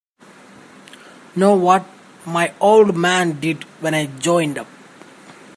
Know 1.35 1.55
what 1.55 1.85
my 2.25 2.55
old 2.59 2.95
man 2.97 3.39
did 3.39 3.65
when 3.81 3.93
I 3.93 4.07
joined 4.07 4.57
up? 4.57 4.65